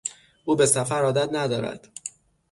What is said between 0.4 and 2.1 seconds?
او به سفر عادت ندارد.